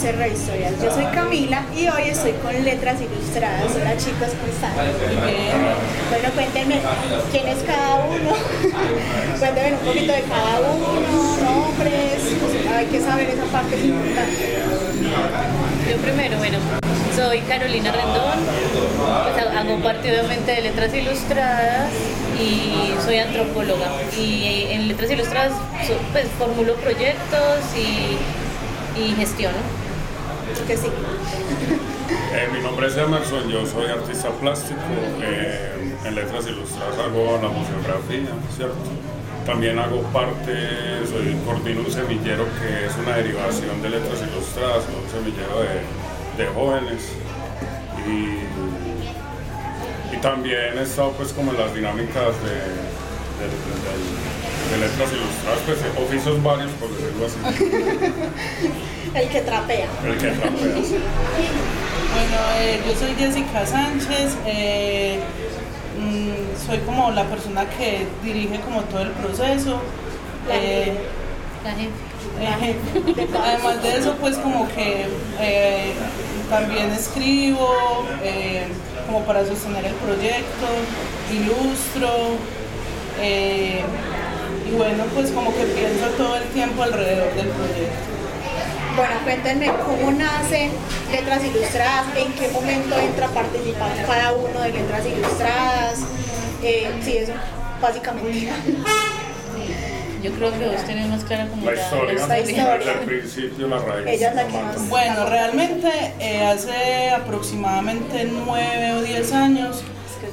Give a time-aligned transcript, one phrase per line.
[0.00, 0.72] Historias.
[0.82, 3.66] Yo soy Camila y hoy estoy con Letras Ilustradas.
[3.76, 4.72] Hola chicos, ¿cómo están?
[6.08, 6.80] Bueno, cuéntenme
[7.30, 8.30] quién es cada uno.
[9.38, 12.22] cuéntenme un poquito de cada uno, nombres.
[12.74, 14.62] Hay que saber esa parte es importante.
[15.90, 16.58] Yo primero, bueno,
[17.14, 18.38] soy Carolina Rendón,
[19.34, 21.90] pues hago parte obviamente de Letras Ilustradas
[22.40, 23.88] y soy antropóloga.
[24.18, 25.52] Y en Letras Ilustradas
[26.12, 29.89] pues formulo proyectos y, y gestiono.
[30.66, 30.88] Que sí.
[32.32, 34.80] Eh, mi nombre es Emerson, yo soy artista plástico,
[35.22, 38.74] eh, en Letras Ilustradas hago la museografía, ¿cierto?
[39.46, 45.08] También hago parte, soy coordino un semillero que es una derivación de Letras Ilustradas, un
[45.08, 45.84] semillero de,
[46.42, 47.12] de jóvenes.
[48.06, 48.38] Y,
[50.14, 52.54] y, también he estado pues como en las dinámicas de,
[53.38, 53.46] de,
[54.70, 57.38] de Letras Ilustradas, pues oficios varios por decirlo así.
[59.14, 59.86] El que trapea.
[60.04, 60.96] El que trapea, sí.
[62.12, 65.20] Bueno, eh, yo soy Jessica Sánchez, eh,
[65.98, 69.80] mm, soy como la persona que dirige como todo el proceso.
[70.48, 70.96] La Eh,
[71.76, 73.20] gente.
[73.20, 75.06] eh, además de eso, pues como que
[75.40, 75.92] eh,
[76.48, 78.66] también escribo eh,
[79.06, 80.66] como para sostener el proyecto,
[81.32, 82.10] ilustro
[83.20, 83.82] eh,
[84.68, 88.19] y bueno, pues como que pienso todo el tiempo alrededor del proyecto.
[88.96, 90.70] Bueno, cuéntenme cómo nace
[91.10, 95.98] Letras Ilustradas, en qué momento entra a participar cada uno de Letras Ilustradas.
[96.62, 97.32] Eh, sí, eso,
[97.80, 98.48] básicamente.
[100.22, 102.76] Yo creo que vos tenés más clara como La historia, la historia.
[102.76, 104.06] desde el principio, la raíz.
[104.06, 105.88] Ella es la que más- Bueno, realmente
[106.20, 109.82] eh, hace aproximadamente nueve o diez años,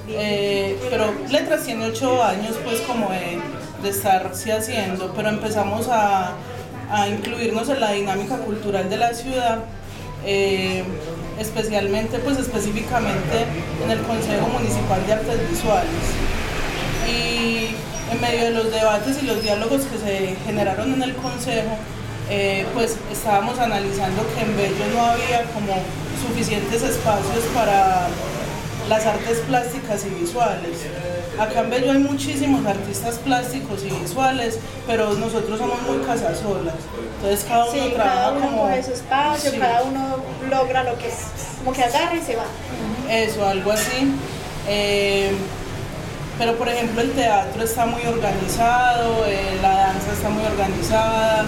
[0.09, 3.39] eh, pero Letras tiene ocho años pues como de,
[3.81, 6.33] de estarse haciendo, pero empezamos a,
[6.89, 9.59] a incluirnos en la dinámica cultural de la ciudad,
[10.25, 10.83] eh,
[11.39, 13.45] especialmente pues específicamente
[13.83, 16.07] en el Consejo Municipal de Artes Visuales
[17.07, 17.75] y
[18.11, 21.77] en medio de los debates y los diálogos que se generaron en el Consejo,
[22.29, 25.73] eh, pues estábamos analizando que en Bello no había como
[26.21, 28.07] suficientes espacios para
[28.89, 30.79] las artes plásticas y visuales.
[31.39, 36.73] Acá en Bello hay muchísimos artistas plásticos y visuales, pero nosotros somos muy casasolas.
[37.17, 38.61] Entonces cada uno Sí, trabaja cada uno como...
[38.63, 39.57] coge su espacio, Sí.
[39.59, 40.15] cada uno
[40.49, 41.15] logra lo que es,
[41.59, 42.45] como que agarra y se va.
[43.09, 44.11] Eso, algo así.
[44.67, 45.31] Eh,
[46.39, 51.45] pero por ejemplo el teatro está muy organizado, eh, la danza está muy organizada.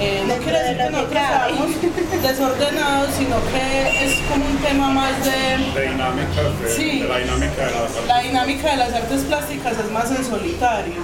[0.00, 4.88] Eh, no quiere de decir que nosotros seamos desordenados, sino que es como un tema
[4.90, 5.80] más de...
[5.80, 7.00] De dinámicas, de, Sí.
[7.00, 8.28] de la dinámica de las La artes.
[8.30, 10.94] dinámica de las artes plásticas es más en solitario.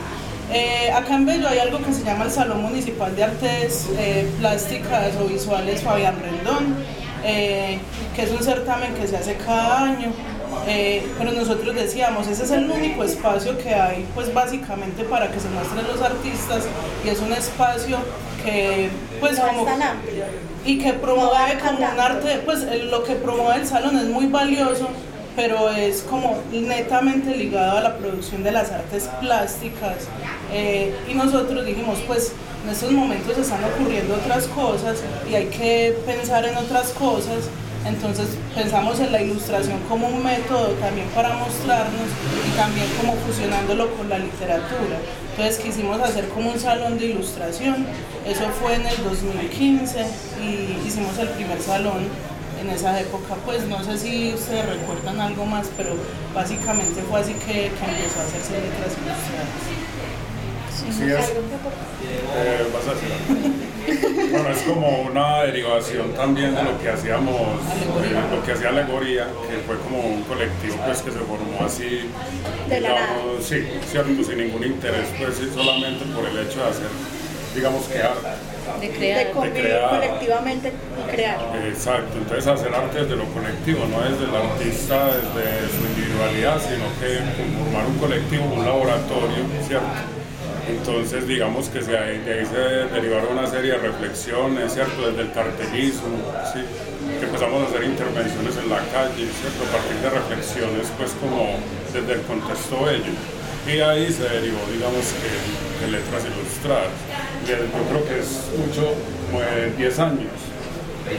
[0.53, 4.31] Eh, acá en Bello hay algo que se llama el Salón Municipal de Artes eh,
[4.39, 6.77] Plásticas o Visuales Fabián Rendón,
[7.25, 7.79] eh,
[8.15, 10.13] que es un certamen que se hace cada año.
[10.69, 15.41] Eh, pero nosotros decíamos, ese es el único espacio que hay, pues básicamente para que
[15.41, 16.65] se muestren los artistas
[17.05, 17.99] y es un espacio
[18.45, 18.91] que,
[19.21, 20.25] pues no como es tan amplio.
[20.65, 24.89] y que promueve como un arte, pues lo que promueve el salón es muy valioso,
[25.37, 30.09] pero es como netamente ligado a la producción de las artes plásticas.
[30.53, 32.33] Eh, y nosotros dijimos, pues
[32.65, 34.99] en estos momentos están ocurriendo otras cosas
[35.31, 37.49] y hay que pensar en otras cosas.
[37.85, 42.09] Entonces pensamos en la ilustración como un método también para mostrarnos
[42.47, 44.97] y también como fusionándolo con la literatura.
[45.37, 47.87] Entonces quisimos hacer como un salón de ilustración.
[48.25, 50.07] Eso fue en el 2015
[50.41, 52.07] y hicimos el primer salón
[52.61, 53.35] en esa época.
[53.45, 55.91] Pues no sé si ustedes recuerdan algo más, pero
[56.33, 59.85] básicamente fue así que, que empezó a hacerse letras ilustradas.
[60.71, 61.31] Sí, es,
[62.37, 63.64] eh, vas a.
[64.35, 67.41] Bueno, es como una derivación también de lo que hacíamos,
[68.03, 72.11] eh, lo que hacía Alegoría, que fue como un colectivo pues que se formó así,
[72.69, 76.89] De digamos, sí, cierto, sin ningún interés, pues sí, solamente por el hecho de hacer,
[77.55, 78.29] digamos que arte.
[78.81, 79.31] De De crear.
[79.31, 79.89] convivir crear.
[79.91, 81.39] colectivamente y crear.
[81.69, 86.87] Exacto, entonces hacer arte desde lo colectivo, no desde el artista, desde su individualidad, sino
[86.99, 87.23] que
[87.63, 89.87] formar un colectivo, un laboratorio, ¿cierto?
[90.69, 92.59] Entonces digamos que de ahí se
[92.95, 95.07] derivaron una serie de reflexiones, ¿cierto?
[95.09, 96.17] Desde el cartelismo,
[96.53, 96.61] ¿sí?
[97.21, 99.61] Que empezamos a hacer intervenciones en la calle, ¿cierto?
[99.69, 101.59] A partir de reflexiones, pues como
[101.93, 103.13] desde el contexto bello.
[103.67, 105.31] Y ahí se derivó, digamos, que,
[105.85, 106.93] que letras ilustradas.
[107.49, 107.57] Yo
[107.89, 108.93] creo que es mucho,
[109.31, 110.33] como de 10 años,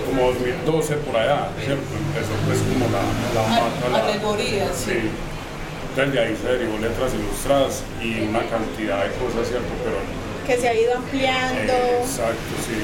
[0.05, 1.85] como 2012 por allá, ¿cierto?
[1.93, 3.01] Empezó pues como la,
[3.33, 4.91] la marca, la- Alegoría, sí.
[4.91, 4.99] Sí.
[5.95, 9.71] Entonces de ahí se derivó letras ilustradas y una cantidad de cosas, ¿cierto?
[9.83, 9.95] Pero
[10.45, 11.71] Que se ha ido ampliando.
[11.71, 12.75] eh, exacto, sí.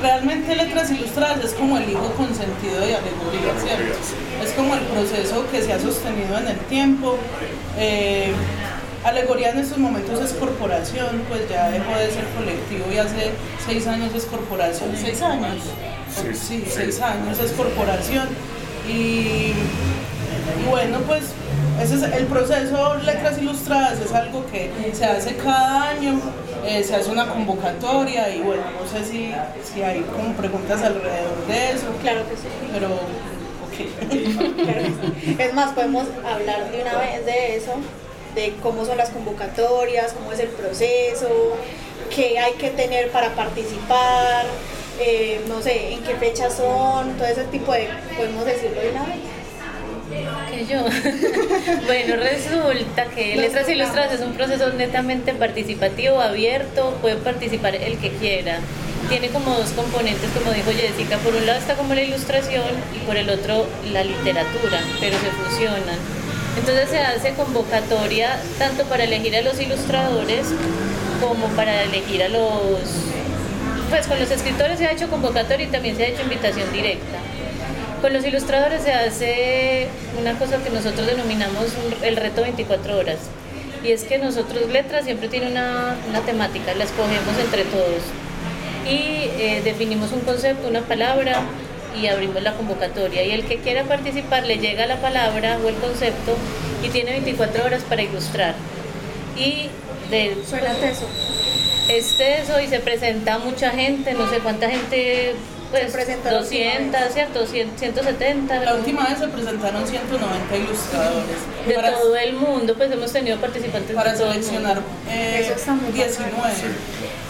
[0.00, 3.98] realmente letras ilustradas es como el hijo consentido de alegoría, ¿cierto?
[4.44, 7.18] Es como el proceso que se ha sostenido en el tiempo.
[7.76, 8.32] Eh,
[9.04, 13.32] alegoría en estos momentos es corporación, pues ya dejó de ser colectivo y hace
[13.66, 14.90] seis años es corporación.
[14.96, 15.56] ¿Seis años?
[16.32, 18.28] Sí, seis años es corporación.
[18.88, 18.92] Y,
[19.52, 19.54] y
[20.70, 21.22] bueno, pues
[21.80, 26.20] ese es el proceso Letras Ilustradas, es algo que se hace cada año,
[26.66, 29.32] eh, se hace una convocatoria y bueno, no sé si,
[29.62, 31.86] si hay como preguntas alrededor de eso.
[32.00, 32.48] Claro que sí.
[32.72, 32.88] Pero,
[33.66, 35.38] ok.
[35.40, 37.72] Es más, podemos hablar de una vez de eso,
[38.34, 41.56] de cómo son las convocatorias, cómo es el proceso,
[42.14, 44.46] qué hay que tener para participar,
[45.00, 49.06] eh, no sé, en qué fechas son, todo ese tipo de, podemos decirlo de una
[49.06, 49.33] vez
[50.66, 50.80] yo.
[51.86, 58.10] bueno, resulta que Letras Ilustradas es un proceso netamente participativo, abierto, puede participar el que
[58.10, 58.58] quiera.
[59.08, 62.64] Tiene como dos componentes, como dijo Jessica, por un lado está como la ilustración
[62.94, 65.98] y por el otro la literatura, pero se fusionan.
[66.56, 70.46] Entonces se hace convocatoria tanto para elegir a los ilustradores
[71.20, 72.80] como para elegir a los...
[73.90, 77.18] Pues con los escritores se ha hecho convocatoria y también se ha hecho invitación directa.
[78.04, 79.86] Con los ilustradores se hace
[80.20, 81.68] una cosa que nosotros denominamos
[82.02, 83.16] el reto 24 horas.
[83.82, 85.96] Y es que nosotros letras siempre tiene una,
[86.26, 88.02] temática, la escogemos entre todos.
[88.86, 91.44] Y eh, definimos un concepto, una palabra
[91.98, 93.24] y abrimos la convocatoria.
[93.24, 96.36] Y el que quiera participar le llega la palabra o el concepto
[96.82, 98.54] y tiene 24 horas para ilustrar.
[99.34, 99.70] Y
[100.10, 101.08] de, Suena teso.
[101.88, 105.36] Es teso y se presenta mucha gente, no sé cuánta gente
[105.74, 107.46] pues 200, ¿cierto?
[107.46, 108.64] 170.
[108.64, 111.36] La última vez se presentaron 190 ilustradores.
[111.66, 114.80] De todo el mundo, pues hemos tenido participantes para seleccionar
[115.10, 115.52] eh,
[115.92, 116.30] 19.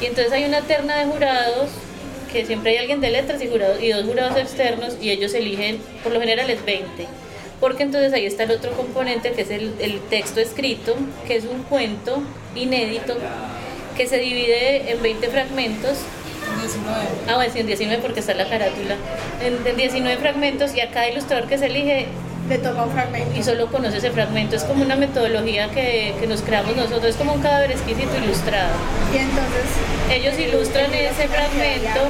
[0.01, 1.71] Y entonces hay una terna de jurados
[2.33, 5.79] que siempre hay alguien de letras y, jurados, y dos jurados externos y ellos eligen,
[6.03, 7.07] por lo general es 20.
[7.61, 10.97] Porque entonces ahí está el otro componente que es el, el texto escrito,
[11.27, 12.23] que es un cuento
[12.55, 13.17] inédito
[13.97, 15.99] que se divide en 20 fragmentos
[16.65, 16.97] 19.
[17.29, 18.97] Ah, bueno, sí, en 19 porque está la carátula.
[19.43, 22.07] En, 19 fragmentos y a cada ilustrador que se elige
[22.49, 23.39] le toca un fragmento.
[23.39, 24.57] Y solo conoce ese fragmento.
[24.57, 27.05] Es como una metodología que, que, nos creamos nosotros.
[27.05, 28.75] Es como un cadáver exquisito ilustrado.
[29.13, 29.65] Y entonces.
[30.11, 32.01] Ellos ilustran ese fragmento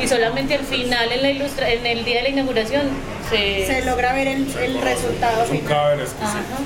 [0.00, 2.82] y solamente al final, en, la ilustra en el día de la inauguración,
[3.30, 6.56] se, se logra ver el, el resultado es un cadáver exquisito.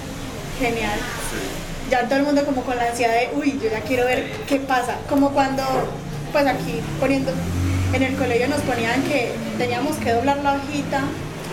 [0.59, 0.99] Genial.
[1.91, 4.57] Ya todo el mundo como con la ansiedad de, uy, yo ya quiero ver qué
[4.57, 4.99] pasa.
[5.09, 5.63] Como cuando
[6.33, 7.33] pues aquí poniendo,
[7.93, 11.03] en el colegio nos ponían que teníamos que doblar la hojita,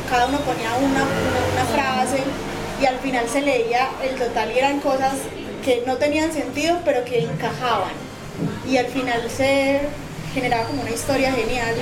[0.09, 2.23] cada uno ponía una, una, frase
[2.81, 5.13] y al final se leía el total y eran cosas
[5.65, 7.91] que no tenían sentido pero que encajaban.
[8.69, 9.81] Y al final se
[10.33, 11.75] generaba como una historia genial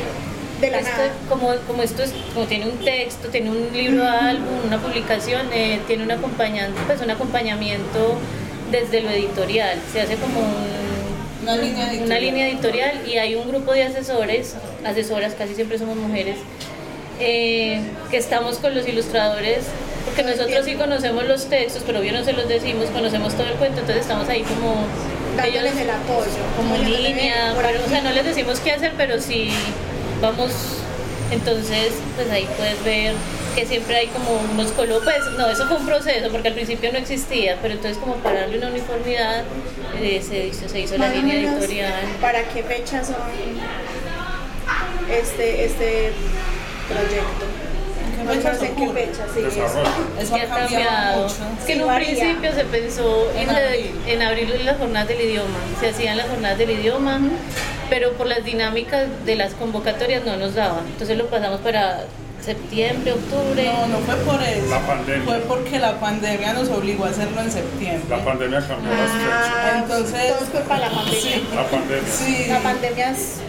[0.62, 1.12] de la nada.
[1.28, 5.48] Como, como esto es, como tiene un texto, tiene un libro de álbum, una publicación,
[5.52, 8.18] eh, tiene un acompañante, pues un acompañamiento
[8.72, 10.95] desde lo editorial, se hace como un
[11.46, 12.06] una línea, editorial.
[12.06, 16.38] una línea editorial y hay un grupo de asesores, asesoras, casi siempre somos mujeres,
[17.20, 19.66] eh, que estamos con los ilustradores,
[20.06, 23.54] porque nosotros sí conocemos los textos, pero bien no se los decimos, conocemos todo el
[23.54, 24.86] cuento, entonces estamos ahí como...
[25.38, 26.30] Dándoles el apoyo.
[26.56, 29.50] Como línea, o sea, no les decimos qué hacer, pero sí
[30.22, 30.52] vamos,
[31.32, 33.14] entonces pues ahí puedes ver
[33.56, 36.92] que siempre hay como unos colores, pues no, eso fue un proceso porque al principio
[36.92, 39.44] no existía, pero entonces como para darle una uniformidad
[40.00, 41.94] eh, se, hizo, se hizo la línea editorial.
[42.20, 43.16] ¿Para qué fecha son
[45.10, 46.12] este, este
[46.90, 47.46] proyecto?
[48.18, 49.26] ¿En qué fecha?
[49.34, 50.36] Sí, eso.
[50.36, 51.28] ha cambiado.
[51.28, 53.50] Es que en un principio se pensó en,
[54.08, 57.20] en, abrir las jornadas del idioma, se hacían las jornadas del idioma,
[57.90, 60.86] pero por las dinámicas de las convocatorias no nos daban.
[60.88, 62.06] Entonces lo pasamos para
[62.46, 63.66] septiembre, octubre.
[63.66, 64.70] No, no fue por eso.
[64.70, 65.26] La pandemia.
[65.26, 68.08] Fue porque la pandemia nos obligó a hacerlo en septiembre.
[68.10, 69.52] La pandemia cambió las fechas.
[69.52, 70.34] Ah, Entonces.
[70.34, 71.22] Todo es culpa de la pandemia.
[71.22, 72.12] Sí, la pandemia.
[72.12, 72.46] Sí.
[72.48, 73.42] La pandemia es.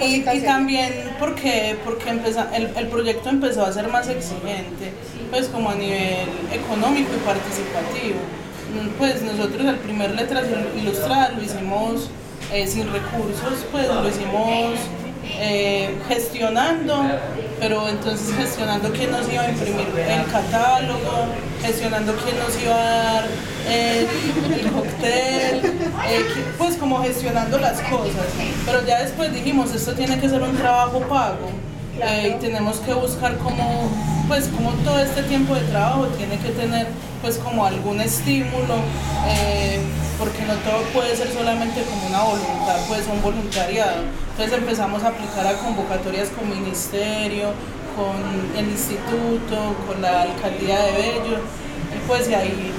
[0.00, 4.94] Y, y, también porque, porque empezó, el, el, proyecto empezó a ser más exigente,
[5.30, 8.20] pues como a nivel económico y participativo.
[8.96, 12.08] Pues nosotros el primer Letras Ilustradas lo hicimos
[12.50, 14.78] eh, sin recursos, pues lo hicimos
[15.38, 17.02] eh, gestionando,
[17.58, 21.26] pero entonces gestionando quién nos iba a imprimir el catálogo,
[21.62, 23.24] gestionando quién nos iba a dar
[23.68, 25.60] el, cóctel,
[26.08, 26.24] eh,
[26.58, 28.26] pues como gestionando las cosas.
[28.64, 31.48] Pero ya después dijimos, esto tiene que ser un trabajo pago
[32.02, 33.90] eh, y tenemos que buscar como,
[34.28, 36.86] pues como todo este tiempo de trabajo tiene que tener
[37.22, 38.76] pues como algún estímulo
[40.20, 44.02] porque no todo puede ser solamente como una voluntad, pues un voluntariado.
[44.32, 47.48] Entonces empezamos a aplicar a convocatorias con ministerio,
[47.96, 48.16] con
[48.56, 51.38] el instituto, con la alcaldía de Bello,
[51.96, 52.70] y pues de ahí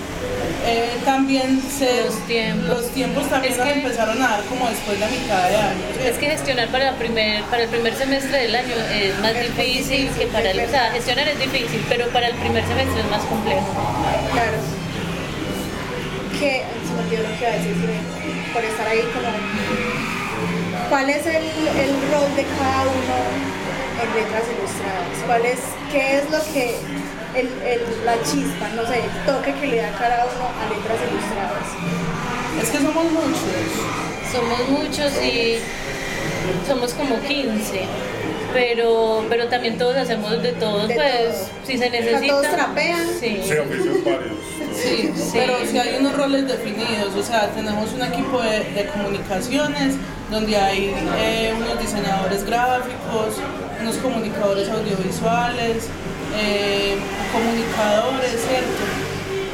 [0.66, 2.70] eh, también se, Los tiempos.
[2.70, 5.56] los tiempos también Es nos que- empezaron a dar como después de la mitad de
[5.58, 5.82] año.
[6.06, 9.58] Es que gestionar para, el primer, para el primer semestre del año es más Es
[9.58, 10.60] difícil que para el...
[10.60, 13.66] O sea, gestionar es difícil, pero para el primer semestre es más complejo.
[14.32, 14.58] Claro.
[16.40, 16.64] Que
[17.02, 17.52] olvidó lo que a
[18.54, 19.30] por estar ahí como.
[20.90, 23.16] ¿Cuál es el, el rol de cada uno
[24.02, 25.18] en letras ilustradas?
[25.26, 25.60] ¿Cuál es,
[25.92, 26.76] ¿Qué es lo que
[27.40, 31.00] el, el- la chispa, no sé, el toque que le da cada uno a letras
[31.08, 31.68] ilustradas?
[32.62, 33.66] Es que somos muchos.
[34.32, 35.60] Somos muchos y
[36.68, 37.84] somos como 15,
[38.54, 41.50] pero, pero también todos hacemos de todos, De pues todo.
[41.66, 42.28] si se necesita.
[42.34, 43.08] todos trapean.
[43.20, 43.42] Sí.
[43.44, 44.34] Sí, oficios varios.
[44.74, 49.96] Sí, pero sí hay unos roles definidos, o sea, tenemos un equipo de, de comunicaciones
[50.30, 53.36] donde hay eh, unos diseñadores gráficos,
[53.82, 55.88] unos comunicadores audiovisuales,
[56.40, 56.96] eh,
[57.34, 58.84] comunicadores, ¿cierto?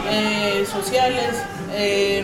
[0.10, 1.36] Eh, sociales,
[1.74, 2.24] eh,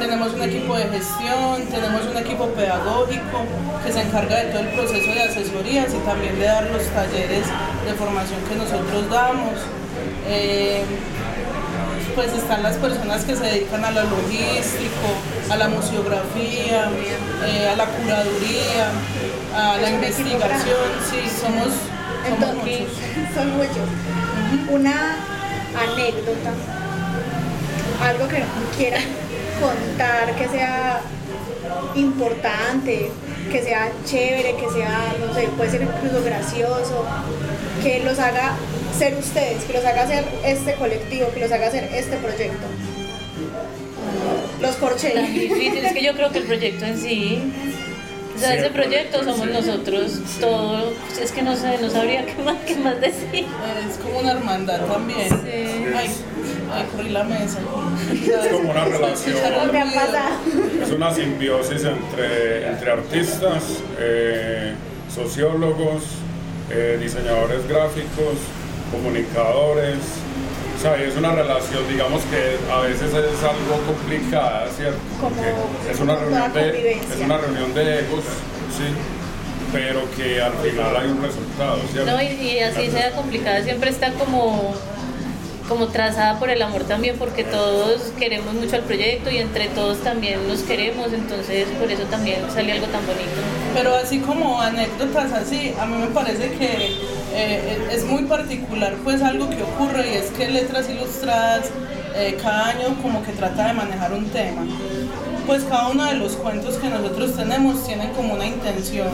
[0.00, 3.44] tenemos un equipo de gestión, tenemos un equipo pedagógico
[3.84, 7.44] que se encarga de todo el proceso de asesorías y también de dar los talleres
[7.84, 9.60] de formación que nosotros damos.
[10.26, 10.82] Eh,
[12.14, 15.06] pues están las personas que se dedican a lo logístico,
[15.50, 16.90] a la museografía,
[17.46, 18.90] eh, a la curaduría,
[19.54, 23.34] a la investigación, sí, somos, somos Entonces, muchos.
[23.34, 24.70] son muchos.
[24.70, 25.16] Una
[25.78, 26.52] anécdota,
[28.02, 28.42] algo que
[28.76, 29.29] quieran
[29.60, 31.00] contar, que sea
[31.94, 33.10] importante,
[33.50, 37.04] que sea chévere, que sea, no sé, puede ser incluso gracioso,
[37.82, 38.54] que los haga
[38.98, 42.66] ser ustedes, que los haga ser este colectivo, que los haga ser este proyecto.
[44.60, 45.22] Los Tan corché.
[45.22, 47.42] difícil, es que yo creo que el proyecto en sí,
[48.40, 49.52] o sea, Sí, ese proyecto somos sí.
[49.52, 53.46] nosotros, todo, es que no sé, no sabría qué más, qué más decir.
[53.88, 55.28] Es como una hermandad también.
[55.28, 55.84] Sí.
[55.94, 56.10] Ay,
[56.72, 57.58] ay, corrí la mesa.
[58.12, 59.36] Es como una relación.
[60.82, 63.62] Es una simbiosis entre, entre artistas,
[63.98, 64.72] eh,
[65.14, 66.04] sociólogos,
[66.70, 68.36] eh, diseñadores gráficos,
[68.90, 69.98] comunicadores.
[70.80, 74.96] O sea, es una relación, digamos que a veces es algo complicada, ¿cierto?
[75.20, 75.36] Como-
[75.92, 78.24] es una reunión de, es una reunión de egos,
[78.74, 78.84] sí,
[79.74, 82.10] pero que al final hay un resultado, ¿cierto?
[82.10, 84.74] No, y, y así sea complicada, siempre está como,
[85.68, 89.98] como trazada por el amor también, porque todos queremos mucho al proyecto y entre todos
[89.98, 93.28] también nos queremos, entonces por eso también sale algo tan bonito.
[93.74, 96.94] Pero así como anécdotas así, a mí me parece que
[97.32, 101.70] eh, es muy particular pues algo que ocurre y es que Letras Ilustradas
[102.16, 104.62] eh, cada año como que trata de manejar un tema.
[105.46, 109.08] Pues cada uno de los cuentos que nosotros tenemos tienen como una intención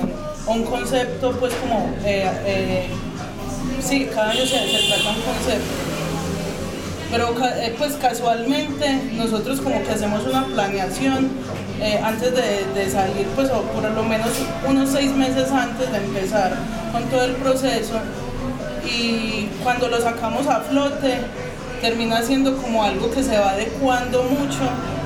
[0.46, 2.86] un concepto pues como, eh, eh,
[3.82, 5.74] sí, cada año se, se trata un concepto.
[7.10, 7.34] Pero
[7.78, 11.30] pues casualmente nosotros como que hacemos una planeación
[11.80, 14.30] eh, antes de, salir, pues o por lo menos
[14.66, 16.54] unos seis meses antes de empezar
[16.92, 18.00] con todo el proceso
[18.84, 21.18] y cuando lo sacamos a flote
[21.80, 24.60] termina siendo como algo que se va adecuando mucho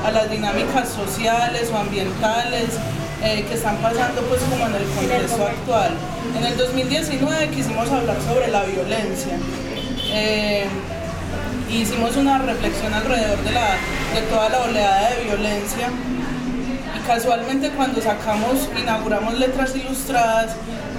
[0.04, 2.68] a las dinámicas sociales o ambientales
[3.22, 5.90] eh, que están pasando pues como en el contexto actual.
[6.38, 9.36] En el 2019 quisimos hablar sobre la violencia.
[10.12, 10.66] Eh,
[11.68, 13.76] hicimos una reflexión alrededor de, la,
[14.14, 15.88] de toda la oleada de violencia
[17.10, 20.52] casualmente cuando sacamos, inauguramos letras ilustradas,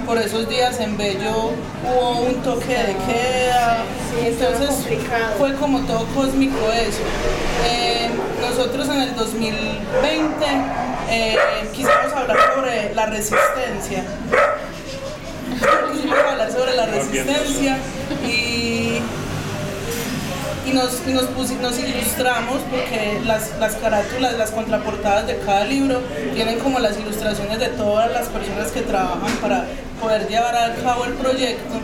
[0.04, 1.52] por esos días en Bello
[1.86, 3.78] hubo un toque de queda,
[4.22, 4.88] entonces
[5.38, 7.00] fue como todo cósmico eso.
[7.66, 8.10] Eh,
[8.42, 10.44] nosotros en el 2020
[11.08, 11.36] eh,
[11.72, 14.04] quisimos hablar sobre la resistencia.
[15.94, 17.78] Quisimos hablar sobre la resistencia
[18.22, 18.71] y
[20.66, 25.64] y nos, y nos, pusi- nos ilustramos porque las, las carátulas, las contraportadas de cada
[25.64, 26.00] libro
[26.34, 29.66] tienen como las ilustraciones de todas las personas que trabajan para
[30.00, 31.74] poder llevar a cabo el proyecto.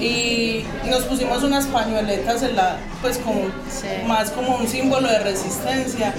[0.00, 3.86] Y, y nos pusimos unas pañueletas en la, pues como Sí.
[4.06, 6.12] más como un símbolo de resistencia.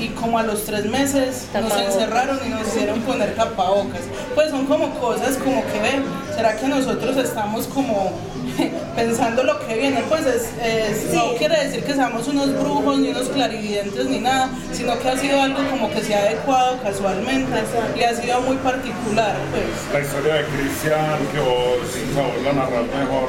[0.00, 4.00] Y como a los tres meses nos encerraron y nos hicieron poner tapabocas.
[4.34, 6.04] Pues son como cosas como que ven,
[6.34, 8.12] ¿será que nosotros estamos como
[8.96, 10.02] pensando lo que viene?
[10.08, 14.48] Pues es, es- no quiere decir que seamos unos brujos ni unos clarividentes ni nada,
[14.72, 17.52] sino que ha sido algo como que se ha adecuado casualmente
[17.98, 19.36] y ha sido muy particular.
[19.50, 19.92] Pues.
[19.92, 21.78] La historia de Cristian, que vos,
[22.14, 23.28] vos la narras mejor,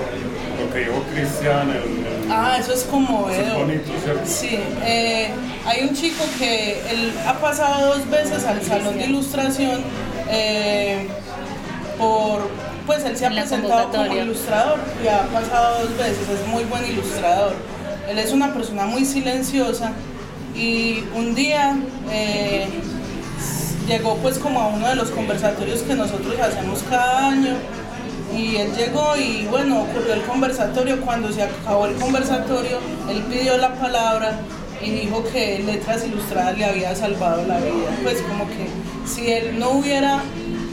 [0.59, 4.21] lo que dijo Cristian, el, el Ah, eso es como Eso es bonito, ¿cierto?
[4.25, 5.29] Sí, eh,
[5.65, 9.81] hay un chico que él ha pasado dos veces al salón de ilustración
[10.29, 11.07] eh,
[11.97, 12.49] por,
[12.85, 16.63] pues él se ha la presentado como ilustrador y ha pasado dos veces, es muy
[16.63, 17.53] buen ilustrador.
[18.09, 19.91] Él es una persona muy silenciosa
[20.55, 21.77] y un día
[22.11, 22.67] eh,
[23.87, 27.55] llegó pues como a uno de los conversatorios que nosotros hacemos cada año
[28.35, 33.57] y él llegó y bueno, ocurrió el conversatorio, cuando se acabó el conversatorio, él pidió
[33.57, 34.39] la palabra
[34.81, 38.67] y dijo que Letras Ilustradas le había salvado la vida, pues como que
[39.05, 40.21] si él no hubiera,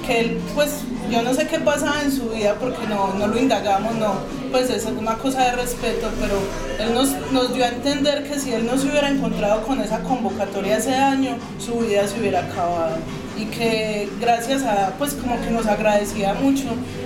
[0.07, 3.39] que él pues yo no sé qué pasaba en su vida porque no, no lo
[3.39, 4.15] indagamos, no,
[4.51, 6.35] pues es una cosa de respeto, pero
[6.79, 10.01] él nos, nos dio a entender que si él no se hubiera encontrado con esa
[10.01, 12.97] convocatoria ese año, su vida se hubiera acabado
[13.39, 16.65] y que gracias a, pues como que nos agradecía mucho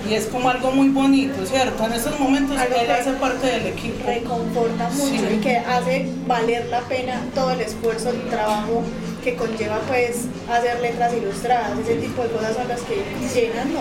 [0.08, 1.84] y es como algo muy bonito, ¿cierto?
[1.84, 4.06] En estos momentos Algo él hace parte del equipo.
[4.06, 5.34] reconforta mucho Sí.
[5.34, 8.82] y que hace valer la pena todo el esfuerzo, el trabajo
[9.22, 12.96] que conlleva pues hacer letras ilustradas, ese tipo de cosas son las que
[13.34, 13.80] llenan, ¿no?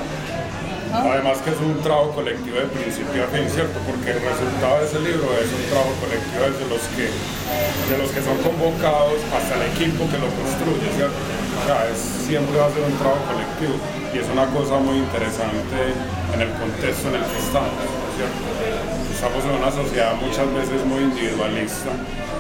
[0.94, 3.80] Además que es un trabajo colectivo de principio a fin, ¿cierto?
[3.88, 8.12] Porque el resultado de ese libro es un trabajo colectivo desde los que, de los
[8.12, 11.16] que son convocados hasta el equipo que lo construye, ¿cierto?
[11.62, 13.76] O sea, es- siempre va a ser un trabajo colectivo
[14.14, 15.94] y es una cosa muy interesante
[16.34, 17.78] en el contexto en el que estamos,
[18.18, 18.42] ¿cierto?
[19.14, 21.92] Estamos en una sociedad muchas veces muy individualista,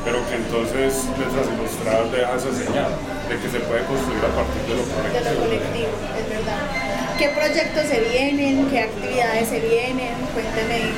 [0.03, 2.89] pero que entonces Letras Ilustradas deja esa señal
[3.29, 5.41] de que se puede construir a partir de lo de lo colectivo.
[5.45, 6.61] colectivo, es verdad.
[7.21, 8.65] ¿Qué proyectos se vienen?
[8.73, 10.17] ¿Qué actividades se vienen?
[10.33, 10.89] Cuénteme.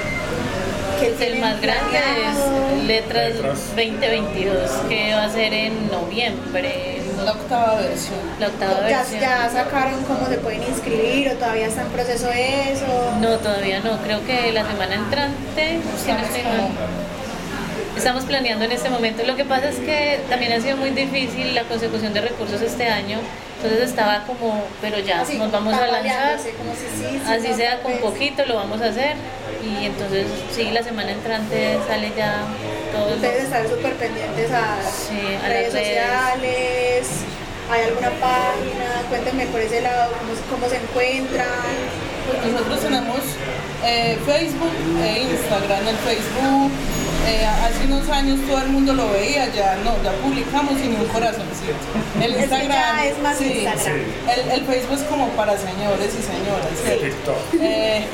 [1.00, 3.60] ¿qué El más grande es Letras Letras.
[3.76, 6.93] 2022, que va a ser en noviembre,
[7.24, 8.20] La octava versión.
[8.40, 9.22] la octava ya, versión.
[9.22, 12.86] ya sacaron cómo se pueden inscribir o todavía está en proceso eso.
[13.22, 13.98] No, todavía no.
[14.00, 16.70] Creo que la semana entrante, si no estoy mal.
[17.98, 19.24] Estamos planeando en este momento.
[19.24, 22.88] Lo que pasa es que también ha sido muy difícil la consecución de recursos este
[22.88, 23.20] año.
[23.62, 26.04] Entonces estaba como, pero ya, Así, nos vamos a lanzar.
[26.04, 28.02] tambaleándose, como si sí, si Así no, sea con vez.
[28.02, 29.16] poquito, lo vamos a hacer.
[29.64, 32.42] Y entonces, sí, la semana entrante sale ya
[32.94, 33.16] todo.
[33.16, 34.78] Ustedes están súper pendientes a,
[35.10, 35.74] Sí, a redes las redes.
[35.74, 37.08] sociales.
[37.72, 38.88] ¿Hay alguna página?
[39.10, 41.48] Cuéntenme por ese lado cómo, cómo se encuentran.
[42.42, 43.20] Pues nosotros tenemos
[43.84, 44.72] eh, Facebook
[45.04, 45.88] e Instagram.
[45.88, 46.72] El Facebook,
[47.28, 51.06] eh, hace unos años todo el mundo lo veía, ya no, ya publicamos sin un
[51.08, 51.74] corazoncito.
[52.22, 54.02] El Es que Instagram, ya es más sí, Instagram.
[54.30, 57.02] El, el Facebook es como para señores y señoras.
[57.02, 57.36] TikTok.
[57.62, 58.06] Eh,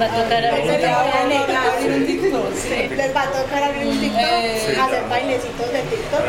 [0.00, 2.88] Va a tocar abrir un TikTok, sí.
[2.96, 6.20] Les va a tocar abrir un TikTok, Eh, hacer bailecitos de TikTok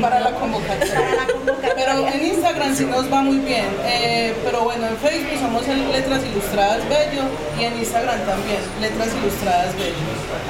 [0.00, 0.94] para la convocatoria.
[0.94, 1.65] para la convocatoria.
[1.86, 3.64] Pero en Instagram sí nos va muy bien.
[3.84, 7.22] Eh, pero bueno, en Facebook somos en Letras Ilustradas Bello
[7.60, 9.94] y en Instagram también, Letras Ilustradas Bello.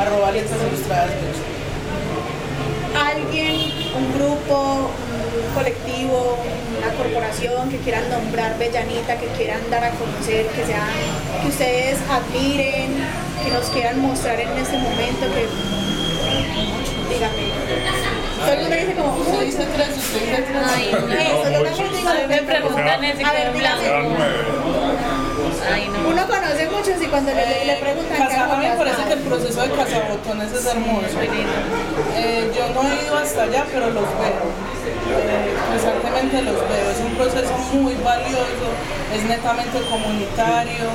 [0.00, 1.44] Arroba Letras Ilustradas Bello.
[2.96, 6.38] alguien, un grupo, un colectivo,
[6.78, 10.88] una corporación que quieran nombrar Bellanita, que quieran dar a conocer, que sean,
[11.42, 12.96] que ustedes admiren,
[13.44, 15.44] que nos quieran mostrar en este momento, que
[17.12, 17.52] dígame.
[18.40, 19.46] Todo el mundo dice como Usted "Uy,
[23.24, 23.52] A ver.
[25.72, 26.08] Ay, no.
[26.08, 29.02] Uno conoce muchos y cuando le, le preguntan Casa- qué hago, a mí me parece
[29.04, 31.18] que el proceso de cazabotones es hermoso.
[32.16, 34.46] Eh, yo no he ido hasta allá, pero los veo.
[34.46, 36.86] Eh, constantemente los veo.
[36.90, 38.66] Es un proceso muy valioso,
[39.14, 40.86] es netamente comunitario.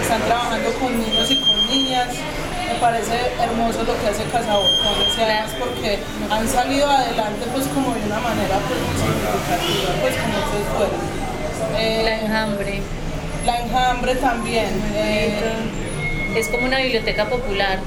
[0.00, 2.08] Están trabajando con niños y con niñas.
[2.68, 5.98] Me parece hermoso lo que hace Cazabotones y además porque
[6.30, 11.04] han salido adelante pues como de una manera pues muy significativa, pues con mucho esfuerzo.
[11.78, 12.80] Eh, La enjambre.
[13.46, 14.68] la enjambre también.
[14.94, 15.32] eh,
[16.36, 17.78] Es como una biblioteca popular.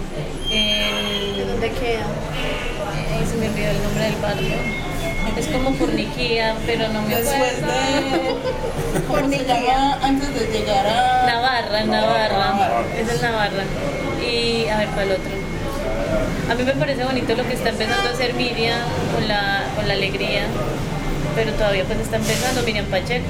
[0.49, 2.05] ¿De dónde queda?
[3.29, 4.55] Se me olvidó el nombre del barrio.
[5.37, 7.67] Es como Forniquía, pero no me Después acuerdo.
[7.67, 9.07] de.
[9.07, 9.99] ¿Cómo se llama?
[10.01, 11.25] Antes de llegar a.
[11.27, 12.29] Navarra, Navarra.
[12.37, 12.81] Navarra.
[12.97, 13.63] Esa es Navarra.
[14.25, 15.31] Y a ver, ¿cuál otro?
[16.49, 18.79] A mí me parece bonito lo que está empezando a hacer Miriam
[19.13, 20.43] con la, con la alegría,
[21.35, 23.25] pero todavía pues está empezando Miriam Pacheco.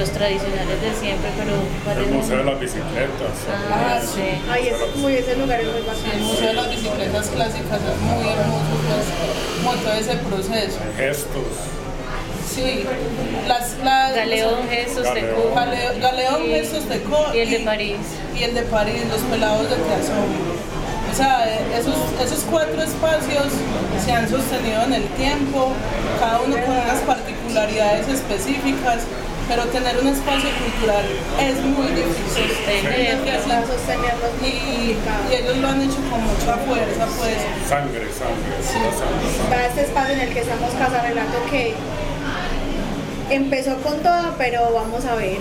[0.00, 2.10] Los tradicionales de siempre, pero El parece...
[2.10, 3.36] Museo de las Bicicletas.
[3.70, 4.22] Ah, sí.
[4.50, 6.24] Ay, es muy, ese lugar es muy El bacano.
[6.24, 9.06] Museo de las Bicicletas Clásicas es muy hermoso, pues,
[9.60, 10.78] como todo ese proceso.
[10.96, 11.52] Gestos.
[12.48, 12.84] Sí,
[13.46, 13.76] las.
[13.84, 15.34] las Galeón, Jesús de Galeón.
[15.42, 15.64] Cuba.
[15.66, 17.26] Gale- Galeón, Gestos de Co.
[17.34, 17.96] Y el de París.
[18.38, 20.60] Y el de París, los pelados de Teazón.
[21.12, 21.44] O sea,
[21.78, 23.46] esos, esos cuatro espacios
[24.04, 25.72] se han sostenido en el tiempo,
[26.18, 29.02] cada uno con unas particularidades específicas,
[29.50, 31.04] pero tener un espacio cultural
[31.40, 32.54] es muy difícil.
[32.54, 33.18] Sostener.
[34.40, 37.36] Y, y ellos lo han hecho con mucha fuerza, pues.
[37.68, 39.50] Sangre, sangre, sangre.
[39.50, 41.74] Para este espacio en el que estamos Casa Relato que
[43.28, 45.38] empezó con todo, pero vamos a ver.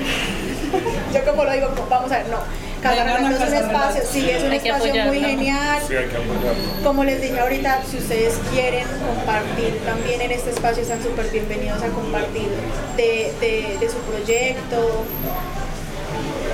[1.14, 2.40] Yo como lo digo, vamos a ver, no.
[2.82, 5.80] Casa Vengan a Relato es un espacio, sí, es un espacio muy genial.
[5.88, 6.84] Sí, hay que apoyarlo.
[6.84, 11.82] Como les dije ahorita, si ustedes quieren compartir también en este espacio, están súper bienvenidos
[11.84, 12.48] a compartir
[12.96, 15.04] de, de- de su proyecto.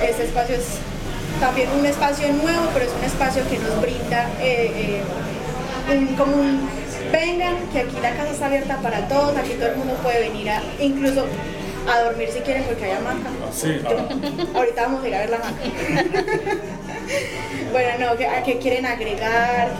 [0.02, 0.64] Este espacio es
[1.40, 5.00] también un espacio nuevo, pero es un espacio que nos brinda eh,
[5.90, 6.68] eh, un, como un,
[7.12, 10.50] vengan, que aquí la casa está abierta para todos, aquí todo el mundo puede venir
[10.50, 11.24] a, incluso
[11.88, 13.30] a dormir si quieren porque hay hamaca.
[13.52, 15.54] Sí, ah, Ahorita vamos a ir a ver la hamaca.
[17.72, 19.70] bueno, no, ¿qué- ¿a qué quieren agregar?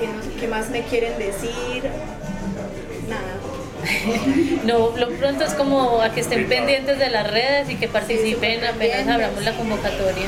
[0.40, 1.84] ¿Qué, más me quieren decir?
[3.08, 3.22] Nada.
[4.64, 8.64] No, lo pronto es como a que estén pendientes de las redes y que participen
[8.64, 10.26] apenas abramos la convocatoria.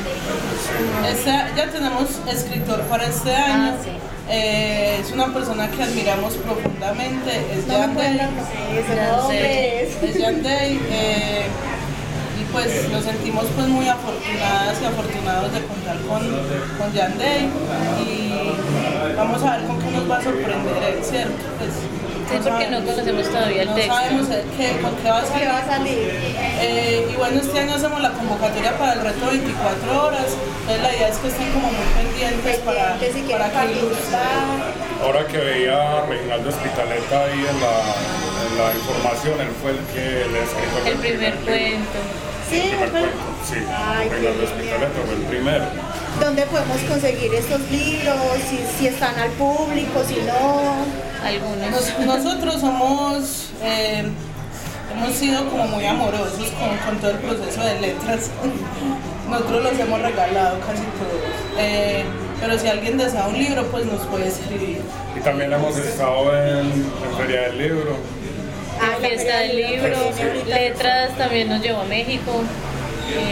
[1.09, 3.73] Este- ya tenemos escritor para este año.
[3.73, 3.89] Ah, sí.
[4.31, 7.31] Eh, es una persona que admiramos profundamente.
[7.57, 7.83] Es No.
[9.31, 10.79] Es Yandel.
[10.91, 11.45] eh,
[12.51, 16.21] pues nos sentimos pues muy afortunadas y afortunados de contar con,
[16.77, 17.49] con Yandel.
[18.05, 18.33] Y
[19.15, 21.33] vamos a ver con qué nos va a sorprender él, ¿cierto?
[21.57, 21.71] Pues,
[22.29, 23.91] Sí, porque no conocemos todavía el No texto.
[23.95, 25.47] sabemos el qué, con qué va a ¿Qué salir.
[25.49, 25.97] va a salir?
[26.61, 30.27] Eh, y bueno, este año hacemos la convocatoria para el reto 24 horas.
[30.61, 34.45] Entonces la idea es que estén como muy pendientes para, si para que participar.
[35.03, 37.75] Ahora que veía a Reinaldo Hospitaleta ahí en la,
[38.45, 41.99] en la información, él fue el que le escribió El primer cuento.
[42.49, 43.07] Sí, El primer bueno.
[43.07, 43.55] cuento, sí.
[43.75, 45.65] Ay, fue el primero.
[46.19, 48.15] ¿Dónde podemos conseguir estos libros?
[48.49, 50.85] Si, si están al público, si no.
[51.23, 51.69] Algunos.
[51.71, 54.03] Nos- nosotros somos, eh,
[54.93, 58.29] hemos sido como muy amorosos con, con todo el proceso de letras.
[59.29, 61.31] Nosotros los hemos regalado casi todos.
[61.59, 62.03] Eh,
[62.41, 64.81] pero si alguien desea un libro, pues nos puede escribir.
[65.15, 67.97] Y también hemos estado en, en Feria del Libro.
[68.91, 69.97] La Fiesta del libro,
[70.47, 72.41] letras también nos llevó a México.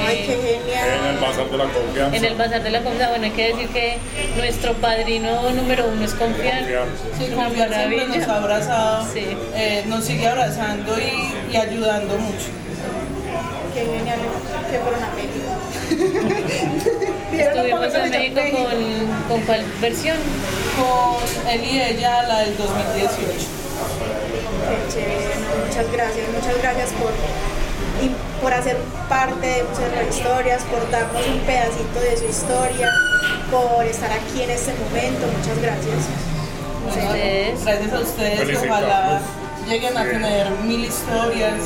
[0.07, 1.17] Ay, qué Eh, En el genial.
[1.21, 2.17] Bazar de la Confianza.
[2.17, 3.97] en el Bazar de la Confianza, bueno, hay que decir que
[4.37, 6.59] nuestro padrino número uno es Confiar.
[6.61, 6.85] Confiar.
[7.17, 8.35] Sí, Confiar siempre nos ha maravilla.
[8.37, 9.25] abrazado, Sí.
[9.55, 12.47] eh, nos sigue abrazando y, y ayudando mucho.
[13.73, 14.19] Qué genial.
[14.71, 15.53] Que fueron a México.
[17.31, 18.77] ¿Vieron lo Estuvimos en México yo- con,
[19.29, 20.17] con cuál versión?
[20.77, 23.56] Con él y ella, la del 2018.
[24.91, 27.11] Chévere, muchas gracias, muchas gracias por,
[28.03, 28.77] y por hacer
[29.07, 32.91] parte de muchas historias, por darnos un pedacito de su historia,
[33.51, 35.95] por estar aquí en este momento, muchas gracias.
[36.83, 37.11] Bueno.
[37.63, 39.21] Gracias a ustedes, ojalá
[39.67, 41.59] lleguen a tener mil historias.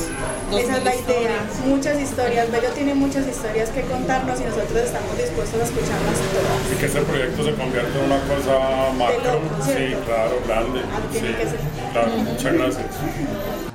[0.49, 1.31] dos Esa es la idea,
[1.65, 6.73] muchas historias, Bello tiene muchas historias que contarnos y nosotros estamos dispuestos a escucharlas todas.
[6.73, 9.33] Y que este proyecto se convierta en una cosa macro.
[9.33, 10.81] loco, sí, claro, grande.
[10.91, 11.59] Ah, tiene Sí, que ser.
[11.93, 13.70] claro, muchas gracias.